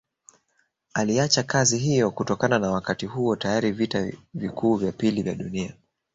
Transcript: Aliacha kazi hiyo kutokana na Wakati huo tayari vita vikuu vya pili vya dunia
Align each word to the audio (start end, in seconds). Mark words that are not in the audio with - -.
Aliacha 0.93 1.43
kazi 1.43 1.77
hiyo 1.77 2.11
kutokana 2.11 2.59
na 2.59 2.71
Wakati 2.71 3.05
huo 3.05 3.35
tayari 3.35 3.71
vita 3.71 4.11
vikuu 4.33 4.75
vya 4.75 4.91
pili 4.91 5.21
vya 5.23 5.35
dunia 5.35 5.73